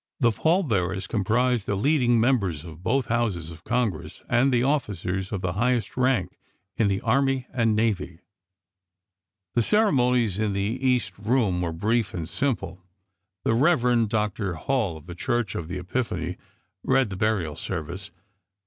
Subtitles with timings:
[0.19, 5.31] The pall bearers comprised the leading members of both Houses of Congress and the officers
[5.31, 6.39] of the highest rank
[6.75, 8.17] in the army and navy.
[9.53, 12.81] The ceremonies in the east room were brief and simple.
[13.43, 14.09] The Rev.
[14.09, 14.55] Dr.
[14.55, 16.37] Hall of the Church of the Epiphany
[16.83, 18.09] read the burial service.